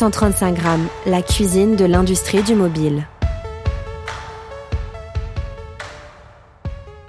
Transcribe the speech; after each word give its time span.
135 0.00 0.54
grammes, 0.54 0.88
la 1.06 1.22
cuisine 1.22 1.74
de 1.74 1.84
l'industrie 1.84 2.42
du 2.44 2.54
mobile. 2.54 3.04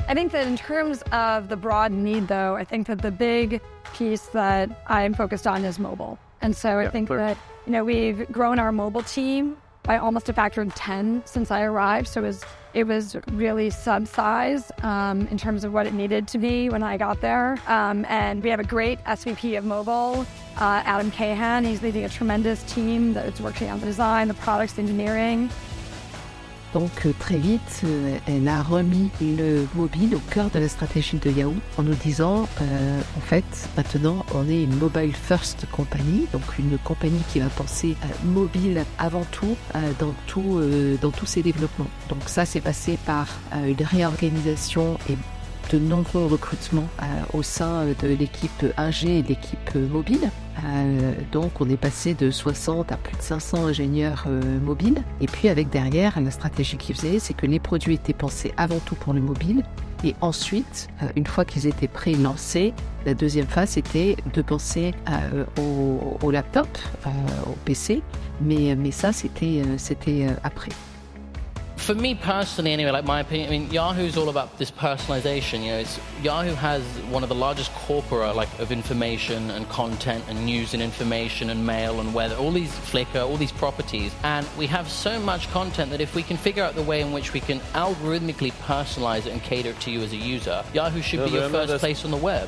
I 0.08 0.16
think 0.16 0.32
that 0.32 0.48
in 0.48 0.58
terms 0.58 1.04
of 1.12 1.50
the 1.50 1.56
broad 1.56 1.92
need, 1.92 2.28
though, 2.28 2.56
I 2.56 2.64
think 2.64 2.88
that 2.88 3.04
the 3.04 3.12
big 3.12 3.62
piece 3.94 4.24
that 4.34 4.72
I'm 4.88 5.14
focused 5.14 5.46
on 5.46 5.64
is 5.66 5.78
mobile. 5.78 6.18
And 6.42 6.56
so 6.56 6.80
I 6.80 6.90
think 6.90 7.10
clear. 7.10 7.20
that, 7.20 7.38
you 7.68 7.74
know, 7.74 7.84
we've 7.84 8.26
grown 8.32 8.58
our 8.58 8.72
mobile 8.72 9.04
team 9.04 9.58
by 9.90 9.98
almost 9.98 10.30
a 10.30 10.34
factor 10.34 10.62
of 10.62 10.76
10 10.76 11.24
since 11.26 11.50
I 11.50 11.64
arrived. 11.64 12.08
So 12.08 12.22
it 12.22 12.28
was, 12.28 12.44
it 12.76 12.84
was 12.84 13.16
really 13.32 13.72
sub-size 13.72 14.72
um, 14.84 15.26
in 15.32 15.38
terms 15.40 15.64
of 15.64 15.74
what 15.74 15.88
it 15.88 15.96
needed 15.96 16.28
to 16.28 16.38
be 16.38 16.70
when 16.70 16.84
I 16.84 16.96
got 16.96 17.22
there. 17.22 17.58
Um, 17.66 18.06
and 18.08 18.44
we 18.44 18.52
have 18.52 18.60
a 18.60 18.64
great 18.64 19.04
SVP 19.06 19.58
of 19.58 19.66
mobile, 19.66 20.28
uh, 20.58 20.84
Adam 20.86 21.10
Cahan. 21.10 21.64
He's 21.64 21.82
leading 21.82 22.06
a 22.06 22.10
tremendous 22.10 22.62
team 22.72 23.14
that's 23.14 23.42
working 23.42 23.72
on 23.72 23.80
the 23.80 23.88
design, 23.88 24.28
the 24.28 24.36
products, 24.36 24.74
the 24.74 24.84
engineering. 24.84 25.50
Donc 26.74 27.06
euh, 27.06 27.12
très 27.18 27.38
vite, 27.38 27.82
euh, 27.84 28.18
elle 28.28 28.48
a 28.48 28.62
remis 28.62 29.10
le 29.22 29.66
mobile 29.76 30.16
au 30.16 30.20
cœur 30.32 30.50
de 30.52 30.60
la 30.60 30.68
stratégie 30.68 31.18
de 31.18 31.32
Yahoo 31.32 31.56
en 31.78 31.84
nous 31.84 31.96
disant, 31.96 32.48
euh, 32.62 33.02
en 33.18 33.22
fait, 33.22 33.44
maintenant 33.76 34.26
on 34.36 34.48
est 34.48 34.64
une 34.64 34.76
mobile 34.76 35.14
first 35.16 35.66
company, 35.72 36.28
donc 36.32 36.44
une 36.60 36.78
compagnie 36.78 37.22
qui 37.32 37.40
va 37.40 37.48
penser 37.48 37.96
à 38.04 38.26
mobile 38.26 38.84
avant 39.00 39.26
tout 39.32 39.56
euh, 39.76 39.80
dans, 40.00 40.14
tout 40.28 40.58
euh, 40.58 40.96
dans 41.02 41.12
tous 41.12 41.26
ses 41.26 41.42
développements. 41.42 41.90
Donc 42.08 42.20
ça 42.28 42.46
c'est 42.46 42.62
passé 42.62 42.98
par 43.06 43.28
euh, 43.54 43.68
une 43.68 43.86
réorganisation 43.86 44.98
et 45.10 45.18
de 45.70 45.80
nombreux 45.80 46.26
recrutements 46.26 46.88
euh, 47.02 47.38
au 47.38 47.44
sein 47.44 47.86
de 48.02 48.08
l'équipe 48.08 48.66
ingé 48.78 49.20
et 49.20 49.24
de 49.24 49.30
l'équipe 49.30 49.72
euh, 49.76 49.88
mobile. 49.88 50.30
Euh, 50.66 51.14
donc 51.32 51.62
on 51.62 51.70
est 51.70 51.78
passé 51.78 52.14
de 52.14 52.32
60 52.32 52.92
à 52.92 52.98
plus 52.98 53.16
de 53.16 53.22
500 53.22 53.66
ingénieurs 53.68 54.26
euh, 54.28 54.60
mobiles. 54.60 55.04
Et 55.22 55.28
puis 55.28 55.50
avec 55.50 55.70
derrière, 55.70 56.20
la 56.20 56.32
stratégie 56.32 56.78
qu'ils 56.78 56.96
faisaient, 56.96 57.20
c'est 57.20 57.34
que 57.34 57.46
les 57.46 57.60
produits 57.60 57.96
étaient 57.96 58.14
pensés 58.14 58.54
avant 58.58 58.80
tout 58.80 58.96
pour 58.96 59.14
le 59.14 59.22
mobile. 59.22 59.64
Et 60.04 60.16
ensuite, 60.22 60.88
euh, 61.04 61.08
une 61.16 61.28
fois 61.28 61.46
qu'ils 61.46 61.68
étaient 61.68 61.88
prêts 61.88 62.14
lancés, 62.14 62.74
la 63.06 63.14
deuxième 63.14 63.48
phase 63.48 63.70
c'était 63.72 64.16
de 64.34 64.42
penser 64.42 64.94
euh, 65.10 65.46
au, 66.22 66.32
laptop, 66.32 66.68
euh, 67.06 67.10
au 67.48 67.56
PC. 67.66 68.02
Mais, 68.42 68.76
mais 68.76 68.92
ça, 68.92 69.12
c'était 69.12 69.62
euh, 69.66 69.78
euh, 70.08 70.34
après. 70.44 70.72
For 71.90 71.96
me 71.96 72.14
personally, 72.14 72.72
anyway, 72.72 72.92
like 72.92 73.06
my 73.06 73.22
opinion, 73.22 73.48
I 73.48 73.52
mean, 73.52 73.72
Yahoo's 73.72 74.16
all 74.16 74.30
about 74.30 74.60
this 74.60 74.70
personalization. 74.70 75.64
You 75.64 75.72
know, 75.72 75.78
it's, 75.80 76.00
Yahoo 76.22 76.54
has 76.54 76.84
one 77.10 77.24
of 77.24 77.30
the 77.30 77.36
largest 77.36 77.72
corpora 77.74 78.32
like 78.32 78.60
of 78.60 78.72
information 78.72 79.50
and 79.50 79.68
content 79.70 80.24
and 80.28 80.46
news 80.46 80.76
and 80.76 80.84
information 80.84 81.50
and 81.50 81.66
mail 81.66 82.00
and 82.00 82.14
weather, 82.14 82.36
all 82.36 82.52
these 82.52 82.70
Flickr, 82.70 83.28
all 83.28 83.38
these 83.38 83.52
properties, 83.52 84.14
and 84.24 84.48
we 84.56 84.68
have 84.68 84.88
so 84.88 85.20
much 85.20 85.50
content 85.50 85.90
that 85.90 86.00
if 86.00 86.14
we 86.14 86.22
can 86.22 86.38
figure 86.38 86.64
out 86.64 86.76
the 86.76 86.84
way 86.84 87.02
in 87.02 87.12
which 87.12 87.34
we 87.34 87.40
can 87.40 87.60
algorithmically 87.74 88.52
personalize 88.62 89.26
it 89.26 89.34
and 89.34 89.42
cater 89.42 89.70
it 89.70 89.80
to 89.80 89.90
you 89.90 90.02
as 90.02 90.14
a 90.14 90.16
user, 90.16 90.64
Yahoo 90.76 91.02
should 91.02 91.22
Yeah, 91.22 91.26
be 91.26 91.32
your 91.32 91.46
uh, 91.46 91.50
first 91.50 91.80
place 91.80 92.06
on 92.06 92.12
the 92.12 92.18
web. 92.18 92.48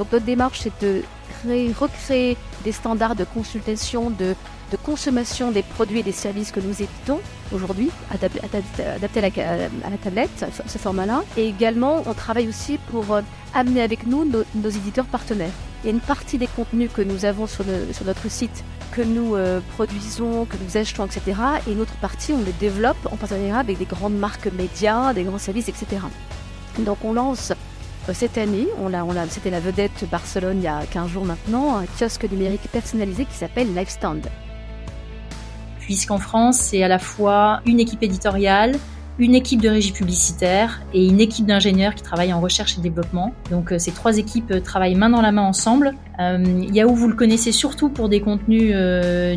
Donc 0.00 0.10
notre 0.12 0.24
démarche, 0.24 0.60
c'est 0.62 0.72
de 0.82 1.02
créer, 1.42 1.70
recréer 1.78 2.38
des 2.64 2.72
standards 2.72 3.14
de 3.16 3.24
consultation, 3.24 4.08
de, 4.08 4.34
consommation 4.82 5.50
des 5.50 5.62
produits 5.62 5.98
et 5.98 6.02
des 6.02 6.10
services 6.26 6.52
que 6.52 6.60
nous 6.60 6.70
éditons 6.72 7.20
aujourd'hui, 7.52 7.90
adap- 8.10 8.40
adap- 8.40 8.96
adaptés 8.96 9.18
à 9.42 9.56
la, 9.58 9.64
à 9.84 9.90
la 9.90 9.98
tablette, 10.02 10.30
ce- 10.66 10.78
format-là. 10.78 11.22
Et 11.36 11.46
également, 11.48 12.02
on 12.06 12.14
travaille 12.14 12.48
aussi 12.48 12.78
pour 12.90 13.12
euh, 13.12 13.20
amener 13.52 13.82
avec 13.82 14.06
nous 14.06 14.24
nos, 14.24 14.70
éditeurs 14.70 15.04
partenaires. 15.04 15.52
Il 15.84 15.88
y 15.88 15.90
a 15.90 15.92
une 15.92 16.00
partie 16.00 16.38
des 16.38 16.46
contenus 16.46 16.88
que 16.94 17.02
nous 17.02 17.26
avons 17.26 17.46
sur, 17.46 17.66
notre 18.06 18.30
site 18.30 18.64
que 18.92 19.02
nous 19.02 19.34
euh, 19.34 19.60
produisons, 19.74 20.46
que 20.46 20.56
nous 20.64 20.78
achetons, 20.78 21.04
etc. 21.04 21.20
Et 21.66 21.72
une 21.72 21.80
autre 21.82 21.96
partie, 22.00 22.32
on 22.32 22.42
les 22.42 22.52
développe 22.52 22.96
en 23.12 23.16
partenariat 23.16 23.58
avec 23.58 23.76
des 23.76 23.84
grandes 23.84 24.16
marques 24.16 24.48
médias, 24.50 25.12
des 25.12 25.24
grands 25.24 25.36
services, 25.38 25.68
etc. 25.68 25.86
Donc 26.78 26.98
on 27.04 27.12
lance 27.12 27.52
cette 28.12 28.38
année, 28.38 28.66
on 28.78 28.88
l'a, 28.88 29.04
c'était 29.28 29.50
la 29.50 29.60
vedette 29.60 30.04
Barcelone 30.10 30.58
il 30.58 30.64
y 30.64 30.68
a 30.68 30.82
15 30.90 31.10
jours 31.10 31.24
maintenant, 31.24 31.76
un 31.76 31.86
kiosque 31.86 32.26
numérique 32.30 32.68
personnalisé 32.72 33.24
qui 33.24 33.34
s'appelle 33.34 33.74
Lifestand. 33.74 34.22
puisqu'en 35.78 36.18
France, 36.18 36.58
c'est 36.58 36.82
à 36.82 36.88
la 36.88 36.98
fois 36.98 37.60
une 37.66 37.80
équipe 37.80 38.02
éditoriale, 38.02 38.78
une 39.20 39.34
équipe 39.34 39.60
de 39.60 39.68
régie 39.68 39.92
publicitaire 39.92 40.80
et 40.94 41.06
une 41.06 41.20
équipe 41.20 41.46
d'ingénieurs 41.46 41.94
qui 41.94 42.02
travaillent 42.02 42.32
en 42.32 42.40
recherche 42.40 42.78
et 42.78 42.80
développement. 42.80 43.34
Donc 43.50 43.70
euh, 43.70 43.78
ces 43.78 43.92
trois 43.92 44.16
équipes 44.16 44.50
euh, 44.50 44.60
travaillent 44.60 44.94
main 44.94 45.10
dans 45.10 45.20
la 45.20 45.30
main 45.30 45.42
ensemble. 45.42 45.94
Euh, 46.18 46.64
Yahoo, 46.72 46.94
vous 46.94 47.08
le 47.08 47.14
connaissez 47.14 47.52
surtout 47.52 47.90
pour 47.90 48.08
des 48.08 48.20
contenus 48.20 48.74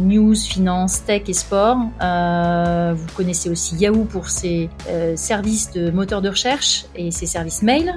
news, 0.01 0.35
finance, 0.35 1.03
tech 1.05 1.23
et 1.27 1.33
sport. 1.33 1.77
Vous 1.77 3.15
connaissez 3.15 3.49
aussi 3.49 3.75
Yahoo 3.77 4.03
pour 4.03 4.29
ses 4.29 4.69
services 5.15 5.71
de 5.71 5.91
moteur 5.91 6.21
de 6.21 6.29
recherche 6.29 6.85
et 6.95 7.11
ses 7.11 7.25
services 7.25 7.61
mail, 7.61 7.93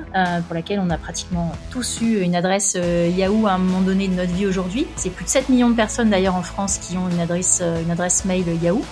pour 0.47 0.55
laquelle 0.55 0.81
on 0.81 0.91
a 0.91 0.99
pratiquement 0.99 1.51
tous 1.71 2.01
eu 2.01 2.21
une 2.21 2.37
adresse 2.37 2.79
Yahoo 3.17 3.49
à 3.49 3.53
un 3.53 3.59
moment 3.59 3.81
donné 3.81 4.07
de 4.07 4.15
notre 4.15 4.33
vie 4.33 4.47
aujourd'hui. 4.47 4.87
C'est 4.95 5.11
plus 5.11 5.25
de 5.25 5.31
7 5.31 5.49
millions 5.49 5.71
de 5.71 5.77
personnes 5.77 6.11
d'ailleurs 6.11 6.37
en 6.37 6.43
France 6.43 6.79
qui 6.79 6.97
ont 6.97 7.09
une 7.09 7.21
adresse 7.21 8.25
mail 8.25 8.45
Yahoo. 8.63 8.85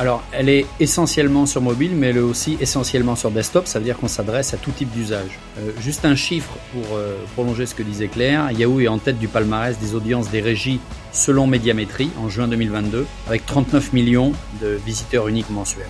Alors, 0.00 0.22
elle 0.32 0.48
est 0.48 0.64
essentiellement 0.80 1.44
sur 1.44 1.60
mobile, 1.60 1.90
mais 1.94 2.06
elle 2.06 2.16
est 2.16 2.20
aussi 2.20 2.56
essentiellement 2.58 3.16
sur 3.16 3.30
desktop. 3.30 3.66
Ça 3.66 3.78
veut 3.78 3.84
dire 3.84 3.98
qu'on 3.98 4.08
s'adresse 4.08 4.54
à 4.54 4.56
tout 4.56 4.70
type 4.70 4.90
d'usage. 4.92 5.38
Euh, 5.58 5.72
juste 5.78 6.06
un 6.06 6.14
chiffre 6.14 6.52
pour 6.72 6.96
euh, 6.96 7.22
prolonger 7.34 7.66
ce 7.66 7.74
que 7.74 7.82
disait 7.82 8.08
Claire. 8.08 8.50
Yahoo 8.50 8.80
est 8.80 8.88
en 8.88 8.96
tête 8.96 9.18
du 9.18 9.28
palmarès 9.28 9.78
des 9.78 9.94
audiences 9.94 10.30
des 10.30 10.40
régies 10.40 10.80
selon 11.12 11.46
Médiamétrie 11.46 12.08
en 12.18 12.30
juin 12.30 12.48
2022, 12.48 13.06
avec 13.26 13.44
39 13.44 13.92
millions 13.92 14.32
de 14.62 14.80
visiteurs 14.86 15.28
uniques 15.28 15.50
mensuels. 15.50 15.84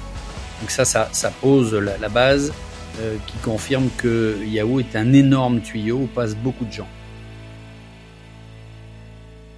Donc 0.60 0.72
ça, 0.72 0.84
ça, 0.84 1.32
pose 1.40 1.72
la, 1.72 1.96
la 1.96 2.08
base 2.08 2.52
euh, 2.98 3.14
qui 3.28 3.38
confirme 3.38 3.90
que 3.96 4.38
Yahoo 4.44 4.80
est 4.80 4.96
un 4.96 5.12
énorme 5.12 5.60
tuyau 5.60 5.98
où 5.98 6.06
passent 6.06 6.34
beaucoup 6.34 6.64
de 6.64 6.72
gens. 6.72 6.88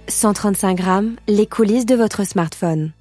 135 0.09 0.77
grammes, 0.77 1.15
les 1.27 1.47
coulisses 1.47 1.87
de 1.87 1.95
votre 1.95 2.23
smartphone. 2.23 2.91